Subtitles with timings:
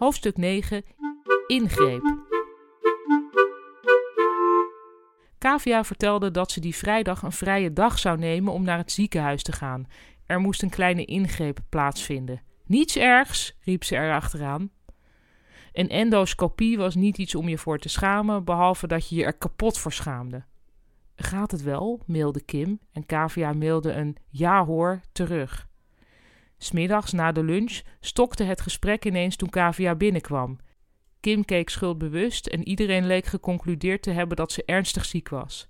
[0.00, 0.84] Hoofdstuk 9
[1.46, 2.18] Ingreep.
[5.38, 9.42] Kavia vertelde dat ze die vrijdag een vrije dag zou nemen om naar het ziekenhuis
[9.42, 9.86] te gaan.
[10.26, 12.42] Er moest een kleine ingreep plaatsvinden.
[12.66, 14.70] Niets ergs, riep ze erachteraan.
[15.72, 19.38] Een endoscopie was niet iets om je voor te schamen, behalve dat je je er
[19.38, 20.44] kapot voor schaamde.
[21.14, 22.00] Gaat het wel?
[22.06, 25.68] mailde Kim en Kavia mailde een ja hoor terug.
[26.62, 30.58] Smiddags na de lunch stokte het gesprek ineens toen Kavia binnenkwam.
[31.20, 35.68] Kim keek schuldbewust en iedereen leek geconcludeerd te hebben dat ze ernstig ziek was.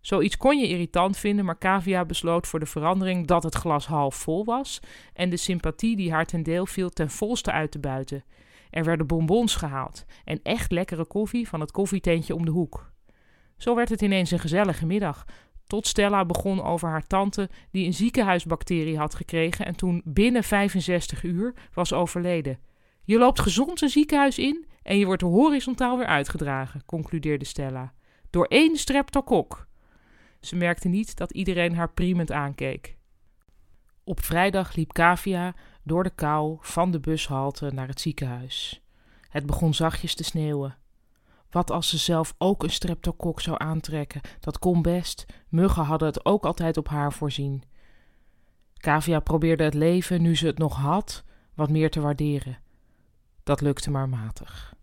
[0.00, 4.14] Zoiets kon je irritant vinden, maar Kavia besloot voor de verandering dat het glas half
[4.14, 4.80] vol was
[5.12, 8.24] en de sympathie die haar ten deel viel ten volste uit te buiten.
[8.70, 12.92] Er werden bonbons gehaald en echt lekkere koffie van het koffietentje om de hoek.
[13.56, 15.24] Zo werd het ineens een gezellige middag,
[15.72, 21.22] tot Stella begon over haar tante die een ziekenhuisbacterie had gekregen en toen binnen 65
[21.22, 22.58] uur was overleden.
[23.04, 27.92] Je loopt gezond een ziekenhuis in en je wordt horizontaal weer uitgedragen, concludeerde Stella.
[28.30, 29.66] Door één streptokok.
[30.40, 32.96] Ze merkte niet dat iedereen haar priemend aankeek.
[34.04, 38.82] Op vrijdag liep Kavia door de kou van de bushalte naar het ziekenhuis.
[39.28, 40.76] Het begon zachtjes te sneeuwen.
[41.52, 44.20] Wat als ze zelf ook een streptokok zou aantrekken?
[44.40, 45.26] Dat kon best.
[45.48, 47.62] Muggen hadden het ook altijd op haar voorzien.
[48.76, 52.58] Kavia probeerde het leven, nu ze het nog had, wat meer te waarderen.
[53.42, 54.74] Dat lukte maar matig.